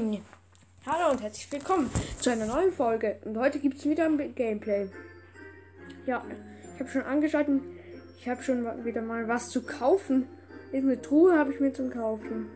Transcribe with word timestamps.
Moin! 0.00 0.22
Hallo 0.86 1.10
und 1.10 1.20
herzlich 1.20 1.52
willkommen 1.52 1.90
zu 2.20 2.30
einer 2.30 2.46
neuen 2.46 2.72
Folge. 2.72 3.18
Und 3.26 3.36
heute 3.36 3.58
gibt 3.58 3.78
es 3.78 3.84
wieder 3.84 4.06
ein 4.06 4.34
Gameplay. 4.34 4.88
Ja, 6.06 6.24
ich 6.74 6.80
habe 6.80 6.90
schon 6.90 7.02
angeschaltet. 7.02 7.60
Ich 8.18 8.26
habe 8.26 8.42
schon 8.42 8.64
wieder 8.84 9.02
mal 9.02 9.28
was 9.28 9.50
zu 9.50 9.62
kaufen. 9.62 10.26
Irgendeine 10.72 11.02
Truhe 11.02 11.38
habe 11.38 11.52
ich 11.52 11.60
mir 11.60 11.74
zum 11.74 11.90
Kaufen. 11.90 12.48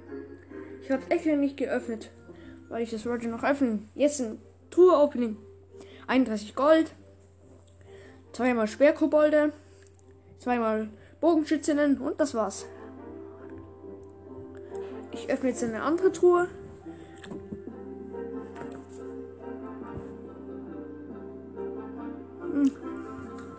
Ich 0.83 0.91
habe 0.91 1.03
es 1.03 1.09
extra 1.11 1.37
nicht 1.37 1.59
geöffnet, 1.59 2.11
weil 2.71 2.83
ich 2.83 2.91
das 2.91 3.05
wollte 3.05 3.29
noch 3.29 3.45
öffnen. 3.45 3.91
Jetzt 3.95 4.21
ein 4.21 4.41
Truhe-Opening. 4.71 5.37
31 6.07 6.55
Gold. 6.55 6.95
Zweimal 8.33 8.69
Schwerkobolde. 8.69 9.53
Zweimal 10.39 10.89
Bogenschützinnen 11.21 11.99
und 11.99 12.19
das 12.21 12.33
war's. 12.33 12.65
Ich 15.13 15.29
öffne 15.29 15.51
jetzt 15.51 15.63
eine 15.63 15.83
andere 15.83 16.11
Truhe. 16.11 16.49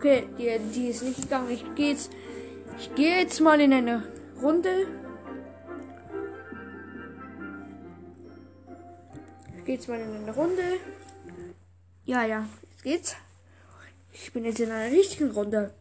Okay, 0.06 0.28
die, 0.38 0.72
die 0.72 0.86
ist 0.86 1.02
nicht 1.02 1.22
gegangen. 1.22 1.50
Ich 1.50 1.64
gehe 1.74 1.90
jetzt, 1.90 2.12
ich 2.78 2.94
gehe 2.94 3.18
jetzt 3.18 3.40
mal 3.40 3.60
in 3.60 3.72
eine 3.72 4.04
Runde. 4.40 4.86
Ich 9.58 9.64
gehe 9.64 9.74
jetzt 9.74 9.88
mal 9.88 9.98
in 9.98 10.14
eine 10.14 10.32
Runde. 10.32 10.62
Ja, 12.04 12.24
ja, 12.24 12.46
jetzt 12.70 12.84
geht's. 12.84 13.16
Ich 14.12 14.32
bin 14.32 14.44
jetzt 14.44 14.60
in 14.60 14.70
einer 14.70 14.92
richtigen 14.92 15.32
Runde. 15.32 15.74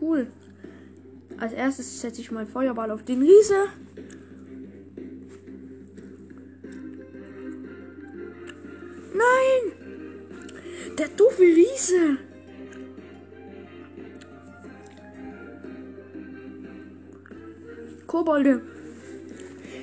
Cool. 0.00 0.26
Als 1.38 1.52
erstes 1.52 2.00
setze 2.00 2.20
ich 2.20 2.32
mal 2.32 2.46
Feuerball 2.46 2.90
auf 2.90 3.04
den 3.04 3.22
Riese. 3.22 3.68
Der 11.00 11.08
doofe 11.08 11.40
Riese! 11.40 12.18
Kobolde. 18.06 18.60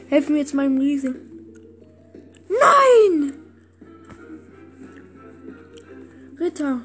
Helfen 0.10 0.34
mir 0.34 0.42
jetzt 0.42 0.54
meinem 0.54 0.78
Riese. 0.78 1.16
Nein! 2.48 3.34
Ritter. 6.40 6.82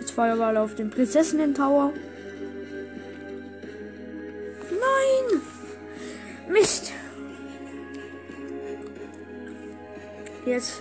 Jetzt 0.00 0.10
Feuerball 0.10 0.58
auf 0.58 0.74
den 0.74 0.90
Prinzessinnen-Tower. 0.90 1.94
Jetzt 10.62 10.80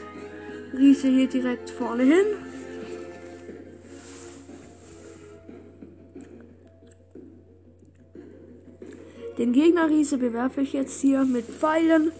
Riese 0.77 1.07
hier 1.07 1.27
direkt 1.27 1.71
vorne 1.71 2.03
hin. 2.03 2.25
Den 9.39 9.53
Gegner 9.53 9.89
Riese 9.89 10.19
bewerfe 10.19 10.61
ich 10.61 10.73
jetzt 10.73 11.01
hier 11.01 11.25
mit 11.25 11.45
Pfeilen. 11.45 12.11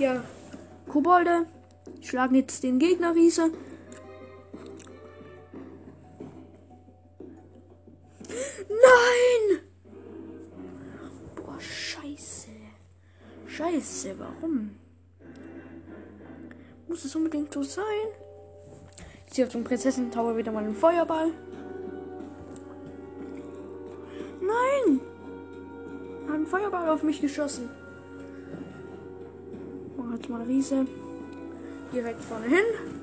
Ja, 0.00 0.24
Kobolde 0.88 1.46
schlagen 2.00 2.34
jetzt 2.34 2.64
den 2.64 2.80
Gegner 2.80 3.14
Riese. 3.14 3.52
Nein! 8.68 9.60
Boah, 11.36 11.60
scheiße. 11.60 12.50
Scheiße, 13.56 14.14
warum? 14.18 14.72
Muss 16.88 17.06
es 17.06 17.16
unbedingt 17.16 17.54
so 17.54 17.62
sein? 17.62 17.84
Ich 19.26 19.32
ziehe 19.32 19.46
auf 19.46 19.52
dem 19.52 19.64
Prinzessin 19.64 20.10
Tower 20.10 20.36
wieder 20.36 20.52
mal 20.52 20.62
einen 20.62 20.76
Feuerball. 20.76 21.30
Nein! 24.42 25.00
Hat 26.26 26.34
einen 26.34 26.46
Feuerball 26.46 26.90
auf 26.90 27.02
mich 27.02 27.22
geschossen. 27.22 27.70
Mach 29.96 30.14
jetzt 30.14 30.28
mal 30.28 30.42
Riese. 30.42 30.86
Direkt 31.94 32.20
vorne 32.24 32.48
hin. 32.48 32.95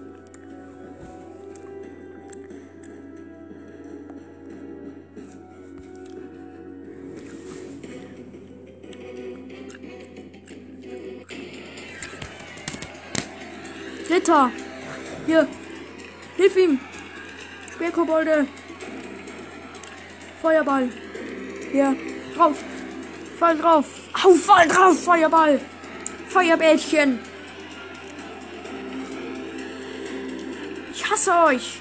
Ritter! 14.13 14.51
Hier! 15.25 15.47
Hilf 16.37 16.55
ihm! 16.55 16.79
Bärkobolde! 17.79 18.45
Feuerball! 20.39 20.89
Hier! 21.71 21.95
Drauf! 22.35 22.57
Fall 23.39 23.57
drauf! 23.57 23.87
Au, 24.23 24.35
fall 24.35 24.67
drauf! 24.67 25.03
Feuerball! 25.03 25.59
Feuerbällchen! 26.27 27.19
Ich 30.93 31.09
hasse 31.09 31.31
euch! 31.47 31.79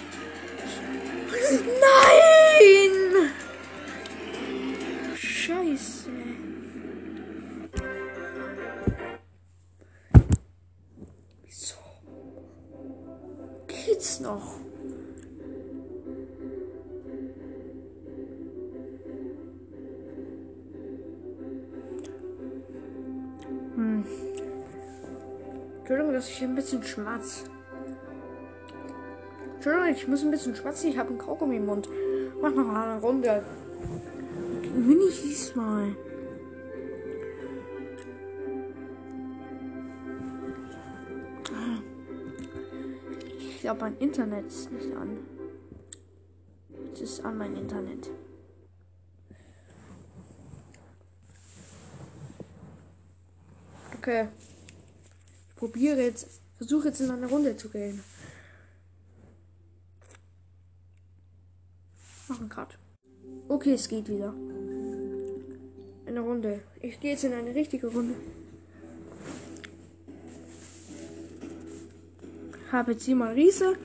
Nein! 1.84 3.30
Scheiße. 5.16 6.11
Hm. 23.82 24.04
Entschuldigung, 25.78 26.12
dass 26.12 26.28
ich 26.28 26.42
ein 26.42 26.54
bisschen 26.54 26.84
schmatz. 26.84 27.44
Entschuldigung, 29.54 29.88
ich 29.88 30.06
muss 30.06 30.22
ein 30.22 30.30
bisschen 30.30 30.54
schmatzen. 30.54 30.90
Ich 30.90 30.98
habe 30.98 31.08
einen 31.08 31.18
Kaugummi 31.18 31.56
im 31.56 31.66
Mund. 31.66 31.88
Mach 32.40 32.54
noch 32.54 32.68
eine 32.68 33.00
Runde. 33.00 33.44
Gewinne 34.62 35.04
ich 35.08 35.22
diesmal. 35.22 35.96
Ich 43.38 43.60
glaube, 43.60 43.80
mein 43.80 43.98
Internet 43.98 44.46
ist 44.46 44.70
nicht 44.70 44.94
an. 44.94 45.18
Es 46.92 47.00
ist 47.00 47.24
an 47.24 47.36
mein 47.36 47.56
Internet. 47.56 48.10
Okay. 54.02 54.26
Ich 55.48 55.54
probiere 55.54 56.02
jetzt, 56.02 56.26
versuche 56.56 56.88
jetzt 56.88 57.00
in 57.00 57.08
eine 57.08 57.28
Runde 57.28 57.56
zu 57.56 57.68
gehen. 57.68 58.02
Machen 62.26 62.48
gerade. 62.48 62.74
Okay, 63.46 63.74
es 63.74 63.88
geht 63.88 64.08
wieder. 64.08 64.34
Eine 66.04 66.18
Runde. 66.18 66.62
Ich 66.80 66.98
gehe 66.98 67.12
jetzt 67.12 67.22
in 67.22 67.32
eine 67.32 67.54
richtige 67.54 67.86
Runde. 67.86 68.16
Habe 72.72 72.92
jetzt 72.92 73.04
hier 73.04 73.14
mal 73.14 73.34
Riese. 73.34 73.76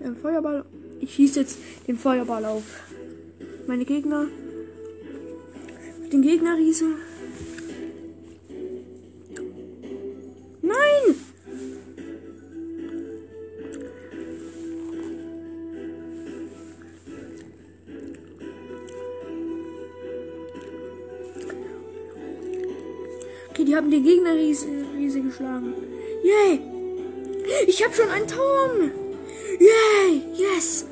Ein 0.00 0.14
Feuerball. 0.14 0.66
Ich 1.00 1.14
schieße 1.14 1.40
jetzt 1.40 1.58
den 1.88 1.98
Feuerball 1.98 2.44
auf. 2.44 2.62
Meine 3.66 3.84
Gegner. 3.84 4.28
Den 6.12 6.22
Gegner 6.22 6.56
Riese. 6.56 7.07
Riese, 24.48 24.66
riese 24.96 25.20
geschlagen. 25.20 25.74
Yay! 26.22 26.60
Ich 27.66 27.84
habe 27.84 27.94
schon 27.94 28.08
einen 28.08 28.26
Turm! 28.26 28.90
Yay! 29.58 30.22
Yes! 30.34 30.86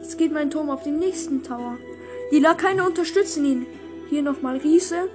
Jetzt 0.00 0.18
geht 0.18 0.32
mein 0.32 0.50
Turm 0.50 0.70
auf 0.70 0.82
den 0.82 0.98
nächsten 0.98 1.42
Tower. 1.42 1.78
Die 2.30 2.38
Lakaien 2.38 2.80
unterstützen 2.80 3.44
ihn. 3.44 3.66
Hier 4.10 4.22
nochmal 4.22 4.58
Riese. 4.58 5.08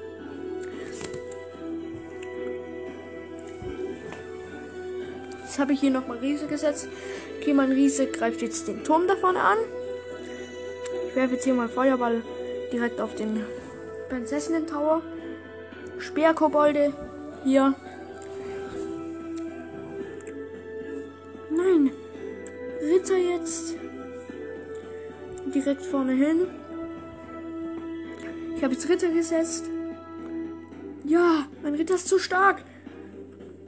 Jetzt 5.44 5.60
habe 5.60 5.74
ich 5.74 5.80
hier 5.80 5.92
nochmal 5.92 6.18
Riese 6.18 6.48
gesetzt. 6.48 6.88
Okay, 7.39 7.54
mein 7.54 7.72
Riese 7.72 8.07
greift 8.07 8.42
jetzt 8.42 8.68
den 8.68 8.84
Turm 8.84 9.07
da 9.07 9.16
vorne 9.16 9.42
an. 9.42 9.57
Ich 11.10 11.16
werfe 11.16 11.36
jetzt 11.36 11.44
hier 11.44 11.54
mal 11.54 11.69
Feuerball 11.69 12.24
direkt 12.72 13.00
auf 13.00 13.13
den 13.16 13.45
Prinzessinnen-Tower. 14.10 15.04
Speerkobolde 15.99 16.94
hier. 17.44 17.73
Nein. 21.49 21.91
Ritter 22.81 23.17
jetzt. 23.17 23.75
Direkt 25.53 25.81
vorne 25.81 26.13
hin. 26.13 26.47
Ich 28.55 28.63
habe 28.63 28.73
jetzt 28.73 28.89
Ritter 28.89 29.09
gesetzt. 29.09 29.65
Ja, 31.05 31.45
mein 31.63 31.75
Ritter 31.75 31.95
ist 31.95 32.07
zu 32.07 32.19
stark. 32.19 32.63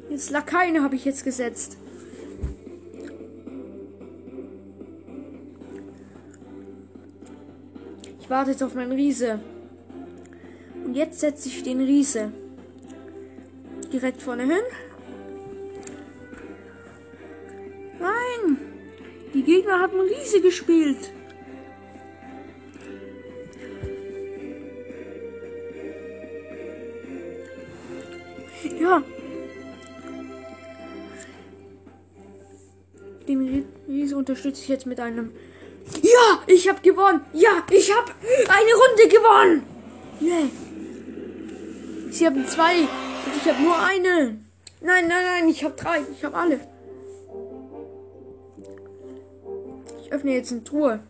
Jetzt 0.09 0.31
Lakaien 0.31 0.83
habe 0.83 0.95
ich 0.95 1.05
jetzt 1.05 1.23
gesetzt. 1.23 1.77
Ich 8.19 8.29
warte 8.29 8.51
jetzt 8.51 8.61
auf 8.63 8.75
meinen 8.75 8.91
Riese. 8.91 9.39
Jetzt 10.99 11.21
setze 11.21 11.47
ich 11.47 11.63
den 11.63 11.79
Riese 11.79 12.33
direkt 13.93 14.21
vorne 14.21 14.43
hin. 14.43 14.65
Nein! 18.01 18.57
Die 19.33 19.43
Gegner 19.43 19.79
haben 19.79 19.97
Riese 19.97 20.41
gespielt. 20.41 21.09
Ja. 28.77 29.01
Den 33.25 33.65
Riese 33.87 34.17
unterstütze 34.17 34.63
ich 34.63 34.67
jetzt 34.67 34.85
mit 34.85 34.99
einem. 34.99 35.31
Ja, 36.01 36.43
ich 36.45 36.67
habe 36.67 36.81
gewonnen. 36.81 37.21
Ja, 37.31 37.63
ich 37.71 37.89
habe 37.95 38.11
eine 38.49 38.73
Runde 38.81 39.07
gewonnen. 39.07 39.63
Yeah. 40.21 40.49
Sie 42.11 42.25
haben 42.25 42.47
zwei 42.47 42.81
und 42.81 43.35
ich 43.35 43.47
habe 43.47 43.61
nur 43.61 43.77
eine. 43.77 44.39
Nein, 44.81 45.07
nein, 45.07 45.23
nein, 45.23 45.49
ich 45.49 45.63
habe 45.63 45.75
drei. 45.75 46.01
Ich 46.11 46.23
habe 46.23 46.35
alle. 46.35 46.59
Ich 50.01 50.11
öffne 50.11 50.31
jetzt 50.31 50.51
eine 50.51 50.63
Truhe. 50.63 51.01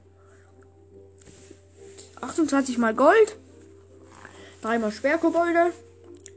28 2.21 2.77
mal 2.77 2.93
Gold. 2.93 3.37
Dreimal 4.61 4.91
Schwerkobolde. 4.91 5.71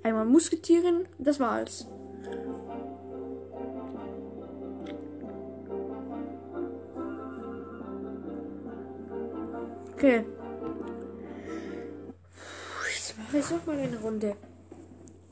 Einmal 0.05 0.27
Musketieren. 0.27 1.09
Das 1.19 1.41
war's. 1.41 1.87
Okay. 9.95 10.25
Jetzt 12.95 13.19
mache 13.19 13.39
ich 13.39 13.51
noch 13.51 13.67
mal 13.67 13.79
eine 13.79 14.01
Runde. 14.01 14.37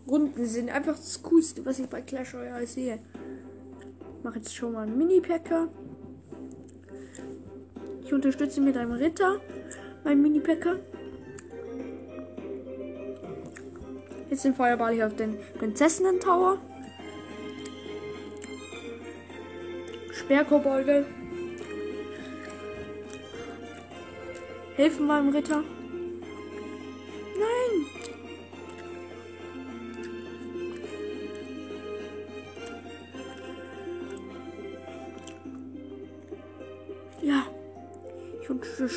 Runden 0.06 0.46
sind 0.46 0.70
einfach 0.70 0.96
das 0.96 1.22
Coolste, 1.22 1.64
was 1.64 1.78
ich 1.78 1.88
bei 1.88 2.00
Clash 2.00 2.34
Royale 2.34 2.66
sehe. 2.66 2.98
Ich 4.18 4.24
mache 4.24 4.38
jetzt 4.38 4.54
schon 4.54 4.72
mal 4.72 4.82
einen 4.82 4.98
Mini-Packer. 4.98 5.68
Ich 8.04 8.12
unterstütze 8.12 8.60
mit 8.60 8.76
einem 8.76 8.92
Ritter 8.92 9.40
meinen 10.04 10.22
Mini-Packer. 10.22 10.76
Jetzt 14.28 14.44
den 14.44 14.54
Feuerball 14.54 14.94
hier 14.94 15.06
auf 15.06 15.16
den 15.16 15.36
Prinzessinnen-Tower. 15.58 16.58
Sperrkobolde. 20.12 21.06
Helfen 24.76 25.06
meinem 25.06 25.30
Ritter. 25.30 25.64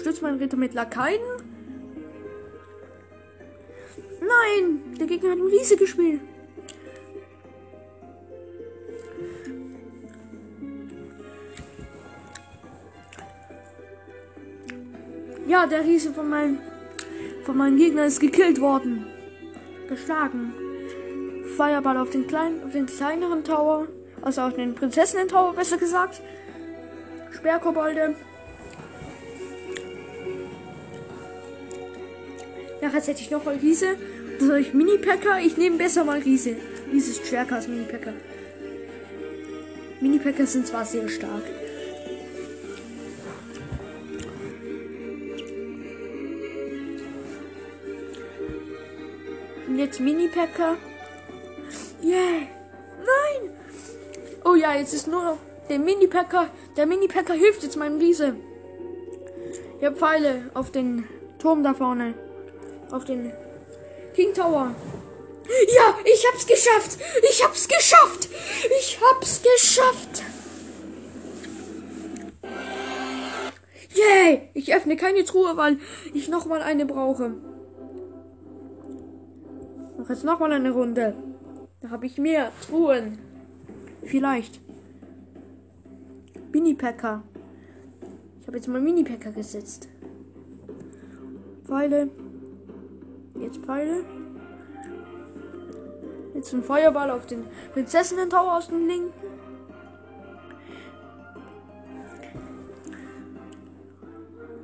Unterstütze 0.03 0.25
meinen 0.25 0.39
Ritter 0.39 0.57
mit 0.57 0.73
Lakaien. 0.73 1.21
Nein! 4.19 4.97
Der 4.99 5.07
Gegner 5.07 5.31
hat 5.31 5.37
ein 5.37 5.47
Riese 5.47 5.77
gespielt. 5.77 6.19
Ja, 15.47 15.67
der 15.67 15.85
Riese 15.85 16.13
von 16.13 16.29
meinem 16.29 16.59
von 17.45 17.57
meinem 17.57 17.77
Gegner 17.77 18.05
ist 18.05 18.19
gekillt 18.19 18.59
worden. 18.59 19.05
Geschlagen. 19.87 20.53
Feuerball 21.55 21.97
auf 21.97 22.09
den 22.09 22.27
kleinen, 22.27 22.63
auf 22.63 22.71
den 22.71 22.87
kleineren 22.87 23.43
Tower. 23.43 23.87
Also 24.21 24.41
auf 24.41 24.53
den 24.53 24.75
Prinzessinnen-Tower, 24.75 25.53
besser 25.53 25.77
gesagt. 25.77 26.21
Sperrkobolde. 27.31 28.15
Nachher 32.83 32.99
setze 32.99 33.21
ich 33.21 33.31
noch 33.31 33.45
mal 33.45 33.55
Riese. 33.55 33.95
Soll 34.39 34.57
ich 34.57 34.73
Mini-Packer? 34.73 35.39
Ich 35.39 35.55
nehme 35.55 35.77
besser 35.77 36.03
mal 36.03 36.19
Riese. 36.19 36.57
Riese 36.91 37.11
ist 37.11 37.25
stärker 37.25 37.55
als 37.55 37.69
Mini-Packer. 37.69 38.11
Mini-Packer 40.01 40.45
sind 40.45 40.67
zwar 40.67 40.83
sehr 40.83 41.07
stark. 41.07 41.43
Und 49.65 49.79
jetzt 49.79 50.01
Mini-Packer. 50.01 50.75
Yeah. 52.03 52.41
Nein. 52.99 53.51
Oh 54.43 54.55
ja, 54.55 54.75
jetzt 54.75 54.93
ist 54.93 55.07
nur 55.07 55.23
noch 55.23 55.37
der 55.69 55.79
Mini-Packer. 55.79 56.49
Der 56.75 56.85
Mini-Packer 56.85 57.33
hilft 57.33 57.63
jetzt 57.63 57.77
meinem 57.77 57.99
Riese. 57.99 58.35
Ich 59.79 59.85
habe 59.85 59.95
Pfeile 59.95 60.51
auf 60.53 60.69
den 60.69 61.07
Turm 61.39 61.63
da 61.63 61.73
vorne. 61.73 62.13
Auf 62.93 63.05
den 63.05 63.33
King 64.13 64.35
Tower. 64.35 64.75
Ja, 65.75 65.95
ich 66.05 66.27
hab's 66.27 66.45
geschafft. 66.45 66.99
Ich 67.27 67.43
hab's 67.43 67.67
geschafft. 67.67 68.29
Ich 68.79 68.99
hab's 69.01 69.41
geschafft. 69.41 70.21
Yay! 73.95 74.49
Ich 74.53 74.75
öffne 74.75 74.95
keine 74.95 75.23
Truhe, 75.23 75.57
weil 75.57 75.79
ich 76.13 76.29
noch 76.29 76.45
mal 76.45 76.61
eine 76.61 76.85
brauche. 76.85 77.33
Mach 79.97 80.09
jetzt 80.11 80.23
noch 80.23 80.39
mal 80.39 80.51
eine 80.51 80.69
Runde. 80.69 81.15
Da 81.81 81.89
habe 81.89 82.05
ich 82.05 82.19
mehr 82.19 82.51
Truhen. 82.67 83.17
Vielleicht. 84.03 84.59
Mini-Packer. 86.51 87.23
Ich 88.39 88.45
habe 88.45 88.57
jetzt 88.57 88.67
mal 88.67 88.79
Mini-Packer 88.79 89.31
gesetzt. 89.31 89.87
Pfeile. 91.65 92.11
Jetzt 93.43 93.57
Pfeile. 93.57 94.05
Jetzt 96.33 96.53
ein 96.53 96.63
Feuerball 96.63 97.11
auf 97.11 97.25
den 97.25 97.45
Prinzessinnen-Tower 97.73 98.55
aus 98.57 98.67
dem 98.69 98.87
linken. 98.87 99.11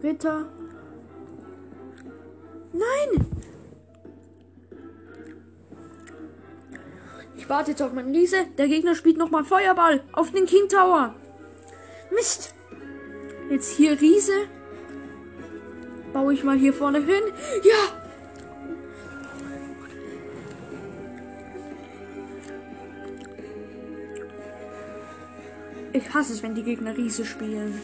Ritter. 0.01 0.47
Nein! 2.71 3.25
Ich 7.35 7.49
warte 7.49 7.71
jetzt 7.71 7.81
auf 7.81 7.91
meinen 7.91 8.15
Riese. 8.15 8.45
Der 8.57 8.69
Gegner 8.69 8.95
spielt 8.95 9.17
nochmal 9.17 9.43
Feuerball 9.43 10.03
auf 10.13 10.31
den 10.31 10.45
King 10.45 10.69
Tower. 10.69 11.15
Mist. 12.11 12.55
Jetzt 13.49 13.75
hier 13.75 13.99
Riese. 13.99 14.47
Baue 16.13 16.33
ich 16.33 16.45
mal 16.45 16.57
hier 16.57 16.73
vorne 16.73 16.99
hin. 16.99 17.23
Ja! 17.63 17.98
Ich 25.99 26.13
hasse 26.13 26.31
es, 26.31 26.41
wenn 26.41 26.55
die 26.55 26.63
Gegner 26.63 26.95
Riese 26.95 27.25
spielen. 27.25 27.81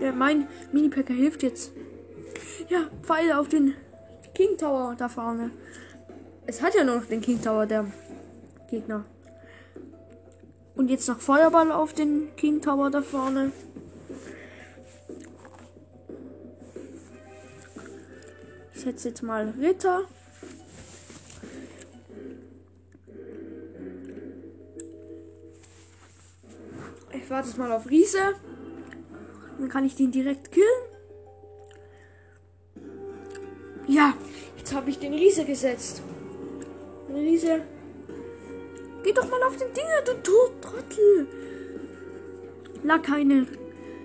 Ja, 0.00 0.12
mein 0.12 0.46
Minipacker 0.70 1.12
hilft 1.12 1.42
jetzt. 1.42 1.72
Ja, 2.68 2.88
Pfeile 3.02 3.40
auf 3.40 3.48
den 3.48 3.74
King 4.34 4.56
Tower 4.56 4.94
da 4.96 5.08
vorne. 5.08 5.50
Es 6.46 6.62
hat 6.62 6.76
ja 6.76 6.84
nur 6.84 6.98
noch 6.98 7.06
den 7.06 7.20
King 7.20 7.42
Tower, 7.42 7.66
der 7.66 7.86
Gegner. 8.70 9.04
Und 10.76 10.90
jetzt 10.90 11.08
noch 11.08 11.20
Feuerball 11.20 11.72
auf 11.72 11.92
den 11.92 12.36
King 12.36 12.62
Tower 12.62 12.88
da 12.88 13.02
vorne. 13.02 13.50
Ich 18.72 18.82
setze 18.82 19.08
jetzt 19.08 19.22
mal 19.22 19.52
Ritter. 19.60 20.04
Ich 27.40 27.46
warte 27.46 27.48
jetzt 27.48 27.58
mal 27.58 27.72
auf 27.72 27.88
Riese. 27.88 28.34
Dann 29.58 29.68
kann 29.70 29.86
ich 29.86 29.96
den 29.96 30.12
direkt 30.12 30.52
killen. 30.52 30.66
Ja, 33.86 34.12
jetzt 34.58 34.74
habe 34.74 34.90
ich 34.90 34.98
den 34.98 35.14
Riese 35.14 35.46
gesetzt. 35.46 36.02
Riese. 37.08 37.62
Geh 39.02 39.12
doch 39.14 39.30
mal 39.30 39.42
auf 39.44 39.56
den 39.56 39.72
Dinger, 39.72 40.02
du 40.04 40.12
Trottel. 40.60 41.28
Lakaine 42.82 43.46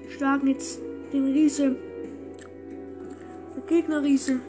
schlagen 0.07 0.47
jetzt 0.47 0.79
den 1.11 1.33
Riese. 1.33 1.75
Der 3.53 3.63
Gegner 3.67 4.01
Riese. 4.01 4.39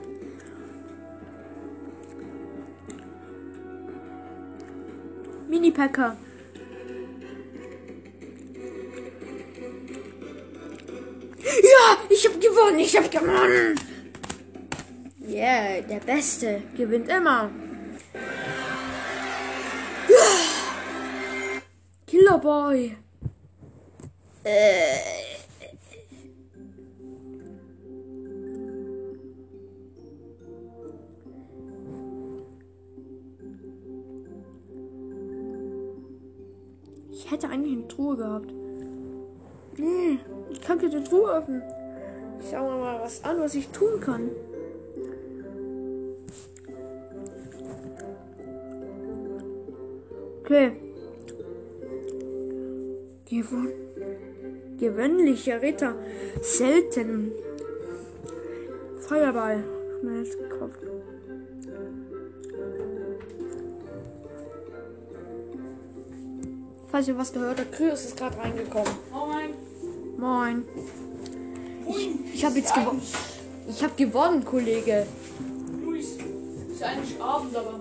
Mini-Packer. 5.48 6.16
Gewonnen, 12.66 12.78
ich 12.80 12.96
hab 12.96 13.10
gewonnen. 13.10 13.80
Yeah, 15.28 15.80
der 15.82 16.00
Beste 16.00 16.62
gewinnt 16.76 17.08
immer. 17.08 17.50
Ja. 20.08 21.60
Killerboy. 22.06 22.96
Äh. 24.44 24.96
Ich 37.10 37.30
hätte 37.32 37.48
eigentlich 37.48 37.72
eine 37.72 37.88
Truhe 37.88 38.16
gehabt. 38.16 38.52
Nee, 39.78 40.20
ich 40.50 40.60
kann 40.60 40.78
keine 40.78 41.02
Truhe 41.02 41.32
öffnen. 41.32 41.62
Ich 42.46 42.52
schau 42.52 42.62
mir 42.62 42.78
mal 42.78 43.00
was 43.00 43.24
an, 43.24 43.40
was 43.40 43.56
ich 43.56 43.66
tun 43.70 43.98
kann. 43.98 44.30
Okay. 50.44 50.76
Gewon 53.28 53.72
gewöhnlicher 54.78 55.60
Ritter. 55.60 55.96
Selten. 56.40 57.32
Feuerball. 59.00 59.64
Hab 59.94 60.02
mir 60.04 60.22
jetzt 60.22 60.38
gekauft. 60.38 60.78
Falls 66.86 67.08
ihr 67.08 67.18
was 67.18 67.32
gehört 67.32 67.58
habt, 67.58 67.72
Kryos 67.72 68.04
ist 68.04 68.16
gerade 68.16 68.38
reingekommen. 68.38 68.92
Moin. 69.10 69.50
Moin. 70.16 70.64
Ich, 72.36 72.44
habe 72.44 72.58
jetzt 72.58 72.74
gewonnen. 72.74 73.00
Ich 73.66 73.82
habe 73.82 73.94
gewonnen, 73.96 74.44
Kollege. 74.44 75.06
Luis. 75.82 76.18
Ist 76.70 76.82
eigentlich 76.82 77.18
Abend, 77.18 77.56
aber. 77.56 77.80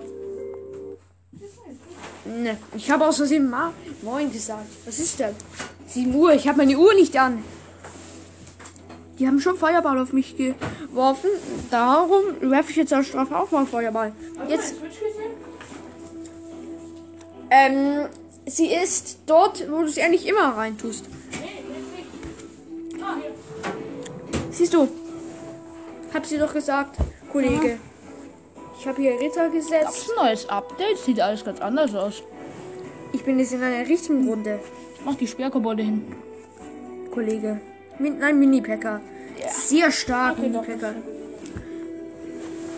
Ne, 2.24 2.56
ich 2.74 2.90
habe 2.90 3.06
aus 3.06 3.18
Versehen 3.18 3.50
Ma 3.50 3.74
Moin 4.00 4.32
gesagt. 4.32 4.66
Was 4.86 4.98
ist 4.98 5.20
denn? 5.20 5.34
7 5.88 6.14
Uhr, 6.14 6.32
ich 6.32 6.48
habe 6.48 6.56
meine 6.56 6.78
Uhr 6.78 6.94
nicht 6.94 7.14
an. 7.18 7.44
Die 9.18 9.26
haben 9.26 9.40
schon 9.40 9.58
Feuerball 9.58 9.98
auf 9.98 10.14
mich 10.14 10.34
geworfen. 10.38 11.28
Darum 11.70 12.22
werfe 12.40 12.70
ich 12.70 12.76
jetzt 12.76 12.94
als 12.94 13.08
Strafe 13.08 13.36
auch 13.36 13.50
mal 13.50 13.66
Feuerball. 13.66 14.12
Jetzt, 14.48 14.76
ähm, 17.50 18.06
sie 18.46 18.72
ist 18.72 19.18
dort, 19.26 19.70
wo 19.70 19.82
du 19.82 19.88
sie 19.88 20.00
eigentlich 20.00 20.26
immer 20.26 20.56
reintust. 20.56 21.04
Siehst 24.56 24.72
du? 24.72 24.88
Hab 26.14 26.24
sie 26.24 26.38
doch 26.38 26.54
gesagt, 26.54 26.96
Kollege. 27.30 27.78
Ich 28.78 28.86
habe 28.86 29.02
hier 29.02 29.12
Ritter 29.20 29.50
Gab's 29.50 29.54
gesetzt. 29.54 30.10
ein 30.16 30.24
neues 30.24 30.48
Update? 30.48 30.96
Sieht 30.98 31.20
alles 31.20 31.44
ganz 31.44 31.60
anders 31.60 31.94
aus. 31.94 32.22
Ich 33.12 33.22
bin 33.22 33.38
jetzt 33.38 33.52
in 33.52 33.62
einer 33.62 33.86
richtigen 33.86 34.26
Runde, 34.28 34.58
Mach 35.04 35.14
die 35.14 35.26
Sperrkobolde 35.26 35.82
hin. 35.82 36.04
Kollege. 37.12 37.60
Min 37.98 38.18
nein, 38.18 38.38
Mini-Packer. 38.40 39.00
Sehr 39.50 39.90
stark, 39.92 40.38
Okay. 40.38 40.48
Mini-Packer. 40.48 40.94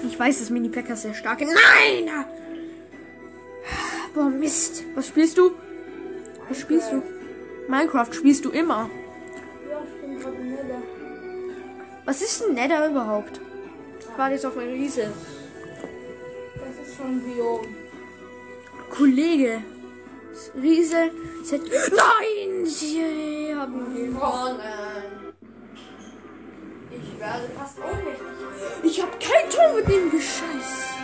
Ich 0.07 0.19
weiß, 0.19 0.41
dass 0.41 0.51
Mini-Packer 0.51 0.97
sehr 0.97 1.15
stark 1.15 1.39
sind. 1.39 1.51
Nein! 1.51 2.11
Boah, 4.15 4.29
Mist. 4.31 4.83
Was 4.97 5.07
spielst 5.09 5.39
du? 5.39 5.53
Was 6.49 6.59
spielst 6.59 6.91
du? 6.93 7.03
Minecraft 7.69 8.13
spielst 8.13 8.45
du 8.45 8.51
immer. 8.51 8.91
Ja, 9.71 9.81
ich 9.85 10.01
bin 10.01 10.19
gerade 10.19 10.37
Nether. 10.45 10.83
Was 12.09 12.23
ist 12.23 12.43
ein 12.43 12.55
Nether 12.55 12.89
überhaupt? 12.89 13.39
Ich 14.01 14.19
warte 14.19 14.33
jetzt 14.33 14.47
auf 14.47 14.57
meine 14.57 14.73
Riese. 14.73 15.13
Das 16.55 16.89
ist 16.89 16.97
schon 16.97 17.21
Biom. 17.23 17.67
Kollege. 18.89 19.63
Riese. 20.55 21.11
Set 21.45 21.65
Nein! 21.65 22.65
Sie 22.65 23.55
haben 23.55 23.95
gewonnen. 23.95 25.35
Ich 26.91 27.21
werde 27.21 27.49
fast 27.55 27.77
ohnmächtig. 27.79 28.27
Ich 28.85 29.03
habe 29.03 29.13
kein 29.19 29.51
Tor 29.51 29.75
mit 29.77 29.87
dem 29.87 30.11
Gescheiß. 30.11 30.95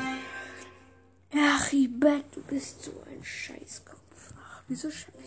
Ach, 1.37 1.70
Ibet, 1.70 2.25
du 2.34 2.40
bist 2.44 2.82
so 2.82 2.92
ein 3.11 3.23
Scheißkopf. 3.23 4.32
Ach, 4.42 4.62
wieso 4.68 4.90
scheiße? 4.90 5.24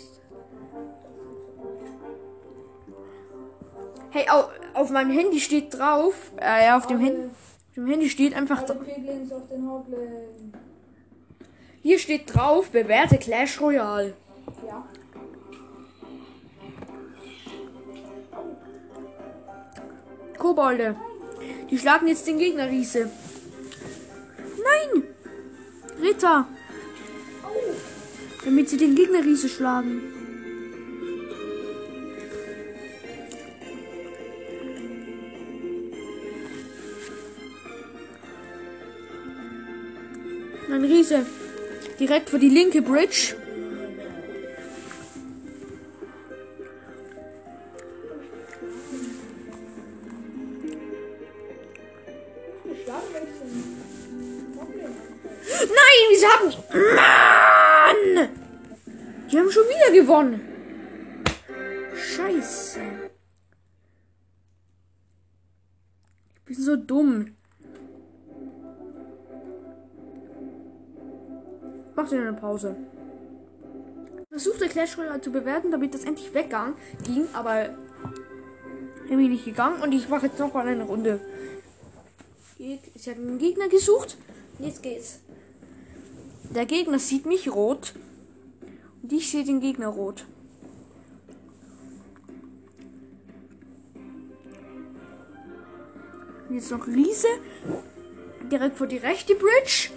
Hey, 4.18 4.28
auf, 4.30 4.50
auf 4.74 4.90
meinem 4.90 5.12
Handy 5.12 5.40
steht 5.40 5.76
drauf. 5.76 6.32
Äh, 6.42 6.66
ja, 6.66 6.78
auf 6.78 6.88
dem, 6.88 7.00
Handy, 7.00 7.26
auf 7.28 7.76
dem 7.76 7.86
Handy 7.86 8.10
steht 8.10 8.36
einfach 8.36 8.64
drauf. 8.64 8.78
Hier 11.84 12.00
steht 12.00 12.34
drauf, 12.34 12.72
bewährte 12.72 13.20
Clash 13.20 13.62
Royale. 13.62 14.16
Ja. 14.68 14.88
Kobolde. 20.40 20.96
Die 21.70 21.78
schlagen 21.78 22.08
jetzt 22.08 22.26
den 22.26 22.40
Gegner 22.40 22.68
Riese. 22.70 23.12
Nein! 24.64 25.04
Ritter! 26.02 26.48
Damit 28.44 28.70
sie 28.70 28.78
den 28.78 28.96
Gegner 28.96 29.24
Riese 29.24 29.48
schlagen. 29.48 30.17
Ein 40.70 40.84
Riese. 40.84 41.26
Direkt 42.00 42.30
vor 42.30 42.40
die 42.40 42.50
linke 42.50 42.82
Bridge. 42.82 43.36
Nein, 55.60 55.98
wieso 56.10 56.28
haben. 56.28 56.54
Mann! 56.96 58.30
Die 59.32 59.38
haben 59.38 59.52
schon 59.52 59.64
wieder 59.64 59.92
gewonnen. 59.92 60.47
Eine 72.48 72.54
Pause. 72.54 72.76
Versuchte 74.30 74.70
Clash 74.70 74.98
Royale 74.98 75.20
zu 75.20 75.32
bewerten, 75.32 75.70
damit 75.70 75.94
das 75.94 76.06
endlich 76.06 76.34
weggang 76.34 76.76
ging, 77.04 77.28
aber 77.34 77.70
irgendwie 79.10 79.28
nicht 79.28 79.44
gegangen 79.44 79.82
und 79.82 79.92
ich 79.92 80.08
mache 80.08 80.28
jetzt 80.28 80.40
noch 80.40 80.54
mal 80.54 80.66
eine 80.66 80.84
Runde. 80.84 81.20
Ich 82.58 83.10
habe 83.10 83.20
einen 83.20 83.38
Gegner 83.38 83.68
gesucht. 83.68 84.18
Jetzt 84.60 84.82
geht's. 84.82 85.20
Der 86.56 86.66
Gegner 86.66 87.00
sieht 87.00 87.26
mich 87.26 87.54
rot. 87.54 87.94
Und 89.04 89.12
ich 89.12 89.30
sehe 89.30 89.44
den 89.44 89.60
Gegner 89.60 89.88
rot. 89.88 90.26
Jetzt 96.50 96.72
noch 96.72 96.88
Riese. 96.88 97.28
Direkt 98.50 98.78
vor 98.78 98.88
die 98.88 98.98
rechte 98.98 99.36
Bridge. 99.36 99.90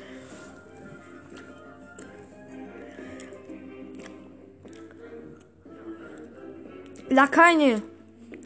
Lakaine. 7.10 7.82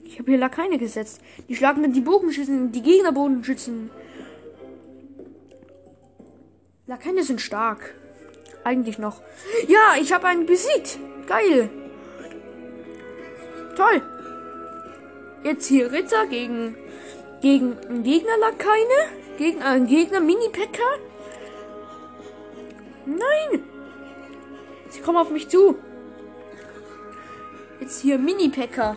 Ich 0.04 0.18
habe 0.18 0.30
hier 0.30 0.40
Lakaine 0.40 0.78
gesetzt. 0.78 1.20
Die 1.48 1.54
schlagen 1.56 1.82
dann 1.82 1.92
die 1.92 2.00
Bogenschützen, 2.00 2.72
die 2.72 2.82
Gegnerbogenschützen 2.82 3.90
Lakaine 6.86 7.22
sind 7.22 7.40
stark. 7.40 7.94
Eigentlich 8.62 8.98
noch. 8.98 9.20
Ja, 9.68 9.94
ich 10.00 10.12
habe 10.12 10.26
einen 10.26 10.44
besiegt. 10.44 10.98
Geil. 11.26 11.70
Toll. 13.76 14.02
Jetzt 15.44 15.66
hier 15.66 15.92
Ritter 15.92 16.26
gegen 16.26 16.76
gegen 17.44 17.76
einen 17.88 18.02
Gegner 18.02 18.38
Lakaine, 18.38 19.36
gegen 19.36 19.62
einen 19.62 19.86
Gegner 19.86 20.20
Mini 20.20 20.48
Packer. 20.48 20.98
Nein. 23.04 23.62
Sie 24.88 25.00
kommen 25.00 25.18
auf 25.18 25.30
mich 25.30 25.48
zu. 25.50 25.76
Jetzt 27.84 28.00
hier 28.00 28.16
Mini 28.16 28.48
Packer. 28.48 28.96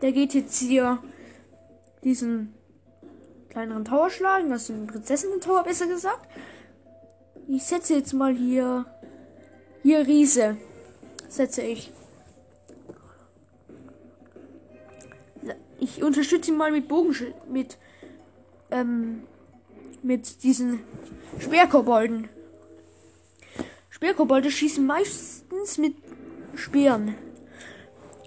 Der 0.00 0.12
geht 0.12 0.32
jetzt 0.32 0.56
hier 0.60 1.02
diesen 2.04 2.54
kleineren 3.48 3.84
Tower 3.84 4.10
schlagen, 4.10 4.48
was 4.48 4.68
den 4.68 4.86
Prinzessinnen-Tower 4.86 5.64
besser 5.64 5.88
gesagt. 5.88 6.28
Ich 7.48 7.64
setze 7.64 7.94
jetzt 7.94 8.12
mal 8.12 8.32
hier 8.32 8.86
hier 9.82 10.06
Riese. 10.06 10.56
Setze 11.28 11.62
ich. 11.62 11.90
Ich 15.80 16.00
unterstütze 16.00 16.52
ihn 16.52 16.56
mal 16.56 16.70
mit 16.70 16.86
Bogen 16.86 17.12
mit 17.50 17.76
ähm, 18.70 19.24
mit 20.00 20.44
diesen 20.44 20.84
Speerkobolden. 21.40 22.28
Speerkobolde 23.94 24.50
schießen 24.50 24.84
meistens 24.84 25.78
mit 25.78 25.94
Speeren. 26.56 27.14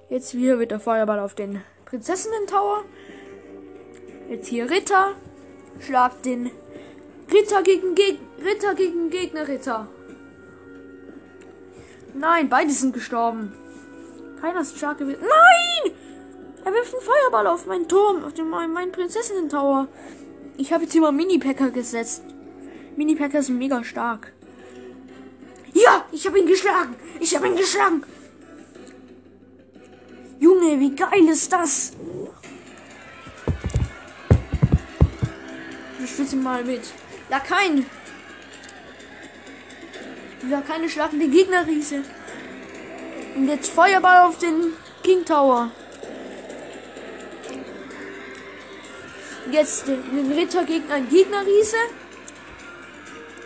Jetzt 0.09 0.31
hier 0.31 0.59
wird 0.59 0.71
der 0.71 0.79
Feuerball 0.79 1.19
auf 1.19 1.35
den 1.35 1.61
Prinzessinnen-Tower. 1.83 2.85
Jetzt 4.29 4.47
hier 4.47 4.69
Ritter. 4.69 5.15
Schlagt 5.81 6.25
den 6.25 6.51
Ritter 7.29 7.63
gegen 7.63 7.95
Geg 7.95 8.17
Ritter 8.41 8.75
gegen 8.75 9.09
Gegner 9.09 9.49
Ritter. 9.49 9.89
Nein, 12.13 12.47
beide 12.47 12.71
sind 12.71 12.93
gestorben. 12.93 13.51
Keiner 14.39 14.61
ist 14.61 14.77
stark 14.77 14.99
gewesen. 14.99 15.19
Nein! 15.19 15.93
Er 16.63 16.71
wirft 16.71 16.93
einen 16.93 17.03
Feuerball 17.03 17.45
auf 17.45 17.65
meinen 17.65 17.89
Turm, 17.89 18.23
auf 18.23 18.33
den 18.33 18.47
meinen 18.47 18.93
Prinzessinnen-Tower. 18.93 19.89
Ich 20.55 20.71
habe 20.71 20.83
jetzt 20.83 20.93
hier 20.93 21.01
mal 21.01 21.11
Mini-Packer 21.11 21.71
gesetzt. 21.71 22.23
Mini-Packer 22.95 23.43
sind 23.43 23.57
mega 23.57 23.83
stark. 23.83 24.31
Ja, 25.77 26.05
ich 26.11 26.25
habe 26.25 26.39
ihn 26.39 26.47
geschlagen. 26.47 26.95
Ich 27.19 27.35
habe 27.35 27.47
ihn 27.47 27.55
geschlagen. 27.55 28.03
Junge, 30.39 30.79
wie 30.79 30.95
geil 30.95 31.27
ist 31.29 31.53
das? 31.53 31.91
Ich 36.03 36.11
stütze 36.11 36.35
mal 36.35 36.63
mit. 36.63 36.81
Lakaien. 37.29 37.85
Die 40.41 40.47
Lakaien 40.49 40.89
schlagen 40.89 41.19
den 41.19 41.31
Gegnerriese. 41.31 42.03
Und 43.35 43.47
jetzt 43.47 43.69
Feuerball 43.69 44.27
auf 44.27 44.39
den 44.39 44.73
King 45.03 45.25
Tower. 45.25 45.69
Jetzt 49.51 49.87
den 49.87 50.31
Ritter 50.31 50.63
gegen 50.63 50.91
einen 50.91 51.07
Gegnerriese. 51.07 51.77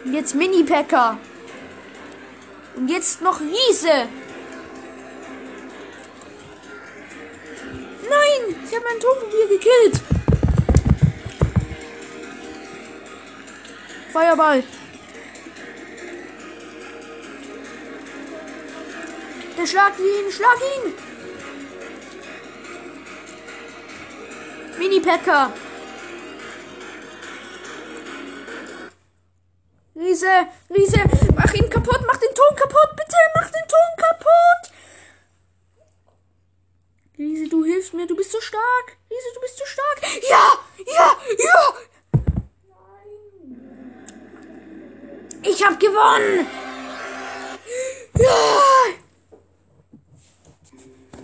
Jetzt 0.06 0.34
Mini-Packer. 0.34 1.18
Und 2.82 2.90
jetzt 2.90 3.22
noch 3.22 3.40
Riese. 3.40 4.10
Nein, 8.10 8.56
ich 8.66 8.76
habe 8.76 8.86
meinen 8.86 9.00
Turmprobier 9.00 9.48
gekillt. 9.50 10.02
Feuerball. 14.12 14.64
Der 19.60 19.68
schlag 19.68 19.94
ihn, 20.00 20.32
schlag 20.32 20.58
ihn. 20.76 20.94
Mini-Packer. 24.80 25.54
Riese, 30.12 30.46
Riese, 30.70 31.00
mach 31.36 31.54
ihn 31.54 31.70
kaputt, 31.70 32.02
mach 32.06 32.18
den 32.18 32.36
Ton 32.36 32.54
kaputt, 32.58 32.96
bitte, 32.98 33.16
mach 33.34 33.50
den 33.50 33.66
Ton 33.74 33.92
kaputt. 33.96 34.64
Riese, 37.18 37.48
du 37.48 37.64
hilfst 37.64 37.94
mir, 37.94 38.06
du 38.08 38.16
bist 38.18 38.30
so 38.30 38.42
stark. 38.42 38.98
Riese, 39.10 39.34
du 39.34 39.40
bist 39.40 39.58
so 39.58 39.66
stark. 39.66 40.02
Ja, 40.30 40.60
ja, 40.86 41.16
ja. 41.48 41.74
Ich 45.44 45.66
hab 45.66 45.80
gewonnen. 45.80 46.46
Ja. 48.18 48.50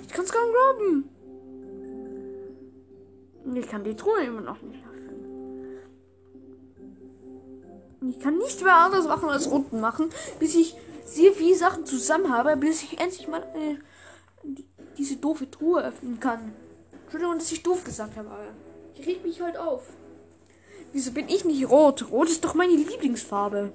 Ich 0.02 0.14
kann's 0.14 0.32
kaum 0.32 0.50
glauben. 0.50 1.10
Ich 3.54 3.68
kann 3.68 3.84
die 3.84 3.98
Truhe 3.98 4.24
immer 4.24 4.42
noch 4.42 4.62
nicht 4.62 4.87
Ich 8.02 8.20
kann 8.20 8.38
nicht 8.38 8.64
mehr 8.64 8.76
anders 8.76 9.08
machen 9.08 9.30
als 9.30 9.50
Runden 9.50 9.80
machen, 9.80 10.10
bis 10.40 10.56
ich 10.56 10.76
sehr 11.06 11.32
viele 11.34 11.56
Sachen 11.56 11.86
zusammen 11.86 12.32
habe, 12.32 12.56
bis 12.58 12.84
ich 12.84 13.00
endlich 13.00 13.28
mal 13.28 13.42
äh, 13.56 13.78
diese 14.98 15.16
doofe 15.16 15.50
Truhe 15.50 15.84
öffnen 15.84 16.20
kann. 16.20 16.54
Entschuldigung, 17.04 17.38
dass 17.40 17.52
ich 17.52 17.64
doof 17.64 17.84
gesagt 17.84 18.18
habe, 18.18 18.30
aber 18.30 18.48
ich 18.96 19.08
reg 19.08 19.24
mich 19.24 19.42
halt 19.42 19.58
auf. 19.58 19.84
Wieso 20.94 21.12
bin 21.12 21.28
ich 21.30 21.46
nicht 21.46 21.70
rot? 21.70 22.12
Rot 22.12 22.30
ist 22.30 22.44
doch 22.44 22.54
meine 22.54 22.74
Lieblingsfarbe. 22.74 23.72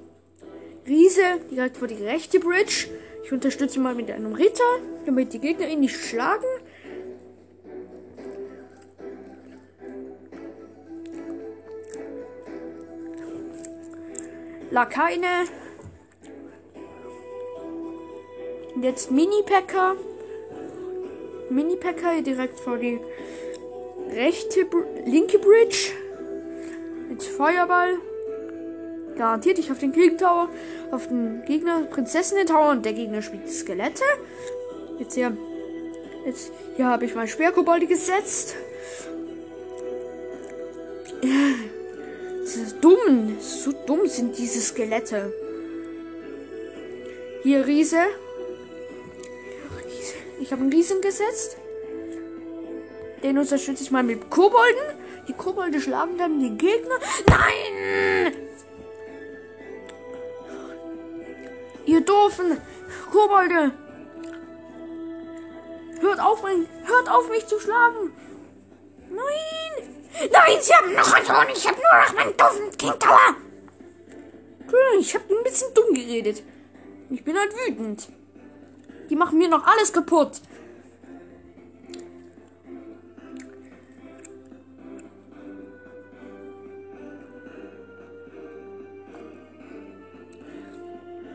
Riese 0.87 1.41
direkt 1.51 1.77
vor 1.77 1.89
die 1.89 2.03
rechte 2.03 2.41
Bridge. 2.41 2.89
Ich 3.25 3.33
unterstütze 3.33 3.81
mal 3.81 3.95
mit 3.95 4.11
einem 4.11 4.35
Ritter, 4.35 4.63
damit 5.07 5.33
die 5.33 5.39
Gegner 5.39 5.69
ihn 5.69 5.81
nicht 5.81 5.97
schlagen. 5.97 6.45
Lakaine. 14.73 15.45
Jetzt 18.81 19.11
Mini-Packer. 19.11 19.97
Mini-Packer 21.51 22.23
direkt 22.23 22.59
vor 22.59 22.79
die 22.79 22.99
rechte, 24.11 24.67
linke 25.05 25.39
Bridge. 25.39 25.93
Mit 27.11 27.23
Feuerball. 27.23 27.99
Garantiert 29.19 29.59
ich 29.59 29.71
auf 29.71 29.79
den 29.79 29.93
King 29.93 30.17
Tower, 30.17 30.49
auf 30.91 31.07
den 31.07 31.45
Gegner 31.45 31.83
Prinzessinnen 31.83 32.47
Tower 32.47 32.71
und 32.71 32.87
der 32.87 32.95
Gegner 32.95 33.21
spielt 33.21 33.51
Skelette. 33.51 34.05
Jetzt 34.99 35.15
hier, 35.15 35.37
jetzt 36.25 36.51
hier 36.77 36.87
habe 36.87 37.05
ich 37.05 37.15
mal 37.15 37.29
Schwerkobolde 37.29 37.87
gesetzt. 37.87 38.57
Ist 42.55 42.85
dumm, 42.85 43.39
so 43.41 43.73
dumm 43.73 44.07
sind 44.07 44.37
diese 44.37 44.61
Skelette. 44.61 45.33
Hier 47.43 47.67
Riese. 47.67 48.03
Ich 50.39 50.53
habe 50.53 50.61
einen 50.61 50.73
Riesen 50.73 51.01
gesetzt. 51.01 51.57
Den 53.23 53.39
unterstütze 53.39 53.83
ich 53.83 53.91
mal 53.91 54.03
mit 54.03 54.29
Kobolden. 54.29 54.99
Die 55.29 55.33
Kobolde 55.33 55.81
schlagen 55.81 56.19
dann 56.19 56.41
die 56.41 56.51
Gegner. 56.59 56.97
Nein! 57.27 58.35
Ihr 61.87 62.03
doofen 62.03 62.59
Kobolde! 63.11 63.73
Hört 66.01 66.21
auf, 66.21 66.43
mein, 66.43 66.67
hört 66.85 67.11
auf 67.11 67.31
mich 67.31 67.47
zu 67.47 67.59
schlagen! 67.59 68.13
Nein! 69.09 70.02
Nein, 70.21 70.59
sie 70.61 70.75
haben 70.75 70.95
noch 70.95 71.13
einen 71.13 71.27
Ton. 71.27 71.47
Ich 71.55 71.67
habe 71.67 71.77
nur 71.77 72.05
noch 72.05 72.15
meinen 72.15 72.37
doofen 72.37 72.77
King 72.77 72.99
Tower. 72.99 73.37
Ich 74.99 75.15
habe 75.15 75.25
ein 75.35 75.43
bisschen 75.43 75.75
dumm 75.75 75.95
geredet. 75.95 76.43
Ich 77.11 77.25
bin 77.25 77.37
halt 77.37 77.53
wütend. 77.55 78.09
Die 79.11 79.17
machen 79.17 79.39
mir 79.39 79.49
noch 79.49 79.67
alles 79.67 79.93
kaputt. 79.93 80.41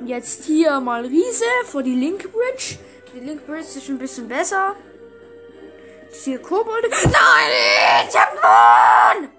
Jetzt 0.05 0.45
hier 0.45 0.79
mal 0.79 1.05
Riese 1.05 1.43
vor 1.65 1.83
die 1.83 1.93
linke 1.93 2.29
Bridge. 2.29 2.77
Die 3.13 3.19
linke 3.19 3.43
Bridge 3.45 3.67
ist 3.75 3.89
ein 3.89 3.97
bisschen 3.97 4.27
besser. 4.27 4.75
Vier 6.11 6.41
Kobolde. 6.41 6.89
Nein, 6.89 8.07
ich 8.09 8.15
hab 8.17 8.31
gewonnen! 8.31 9.31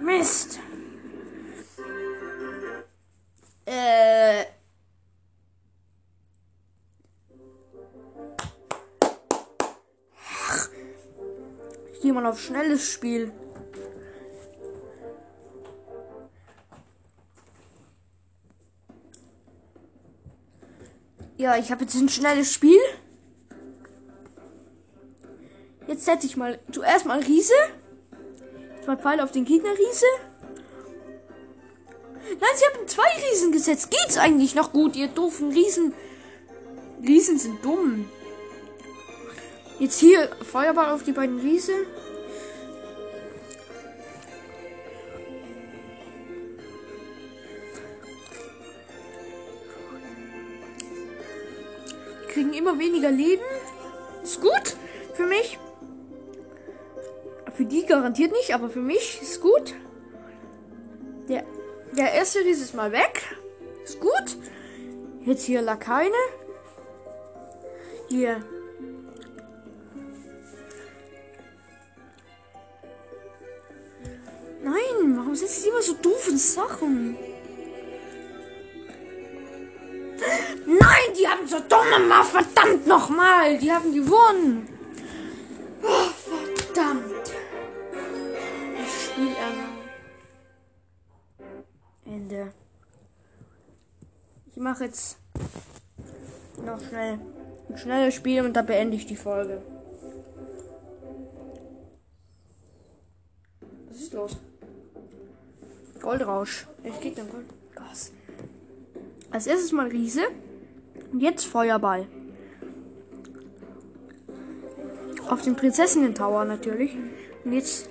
Mist. 0.00 0.60
Äh. 3.66 4.44
Ach. 10.40 10.68
Ich 11.92 12.00
gehe 12.00 12.12
mal 12.12 12.26
auf 12.26 12.40
schnelles 12.40 12.90
Spiel. 12.90 13.32
Ja, 21.36 21.56
ich 21.56 21.70
habe 21.70 21.84
jetzt 21.84 21.94
ein 21.94 22.08
schnelles 22.08 22.52
Spiel. 22.52 22.80
Jetzt 25.98 26.04
setze 26.04 26.26
ich 26.28 26.36
mal 26.36 26.60
zuerst 26.70 27.06
mal 27.06 27.18
Riese. 27.18 27.54
Zwei 28.84 28.94
Pfeile 28.94 29.24
auf 29.24 29.32
den 29.32 29.44
Gegner 29.44 29.72
Riese. 29.72 30.06
Nein, 32.22 32.50
sie 32.54 32.64
haben 32.66 32.86
zwei 32.86 33.08
Riesen 33.28 33.50
gesetzt. 33.50 33.90
Geht's 33.90 34.16
eigentlich 34.16 34.54
noch 34.54 34.72
gut, 34.72 34.94
ihr 34.94 35.08
doofen 35.08 35.50
Riesen? 35.50 35.92
Riesen 37.04 37.40
sind 37.40 37.64
dumm. 37.64 38.08
Jetzt 39.80 39.98
hier 39.98 40.30
Feuerball 40.48 40.92
auf 40.92 41.02
die 41.02 41.10
beiden 41.10 41.40
Riese. 41.40 41.72
Kriegen 52.28 52.54
immer 52.54 52.78
weniger 52.78 53.10
Leben. 53.10 53.42
Ist 54.22 54.40
gut 54.40 54.76
für 55.14 55.26
mich. 55.26 55.57
Für 57.58 57.64
die 57.64 57.84
garantiert 57.84 58.30
nicht, 58.30 58.54
aber 58.54 58.68
für 58.68 58.80
mich 58.80 59.18
ist 59.20 59.40
gut. 59.40 59.74
Der, 61.28 61.42
der 61.90 62.12
erste 62.12 62.38
Riese 62.44 62.62
ist 62.62 62.72
mal 62.72 62.92
weg. 62.92 63.36
Ist 63.82 63.98
gut. 63.98 64.36
Jetzt 65.22 65.42
hier 65.42 65.60
Lakaine. 65.60 66.14
Hier. 68.08 68.44
Nein, 74.62 75.16
warum 75.16 75.34
setzt 75.34 75.64
sie 75.64 75.70
immer 75.70 75.82
so 75.82 75.94
doofe 75.94 76.38
Sachen? 76.38 77.16
Nein, 80.64 81.08
die 81.18 81.26
haben 81.26 81.48
so 81.48 81.58
dumme 81.58 82.06
Mal, 82.06 82.22
verdammt 82.22 82.86
nochmal. 82.86 83.58
Die 83.58 83.72
haben 83.72 83.92
gewonnen. 83.92 84.77
Ich 94.58 94.64
mache 94.64 94.86
jetzt 94.86 95.18
noch 96.66 96.80
schnell 96.80 97.20
ein 97.68 97.78
schnelles 97.78 98.12
Spiel 98.12 98.44
und 98.44 98.54
dann 98.54 98.66
beende 98.66 98.96
ich 98.96 99.06
die 99.06 99.14
Folge. 99.14 99.62
Was 103.88 104.00
ist 104.00 104.14
los? 104.14 104.36
Goldrausch. 106.02 106.66
Ich 106.82 107.00
krieg 107.00 107.14
dann 107.14 107.30
Gold. 107.30 107.46
Gas. 107.76 108.10
Als 109.30 109.46
erstes 109.46 109.70
mal 109.70 109.86
Riese. 109.86 110.22
Und 111.12 111.20
jetzt 111.20 111.44
Feuerball. 111.44 112.08
Auf 115.28 115.42
den 115.42 115.54
Prinzessinnen-Tower 115.54 116.44
natürlich. 116.44 116.96
Und 117.44 117.52
jetzt 117.52 117.88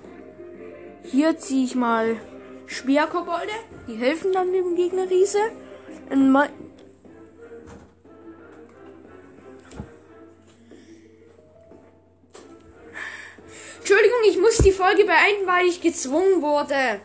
hier 1.04 1.38
ziehe 1.38 1.64
ich 1.64 1.76
mal 1.76 2.18
Speerkobolde. 2.66 3.54
Die 3.88 3.96
helfen 3.96 4.34
dann 4.34 4.52
dem 4.52 4.76
Gegner 4.76 5.10
Riese. 5.10 5.40
Und 6.10 6.32
muss 14.58 14.66
die 14.66 14.72
Folge 14.72 15.04
beenden, 15.04 15.46
weil 15.46 15.68
ich 15.68 15.82
gezwungen 15.82 16.42
wurde. 16.42 17.00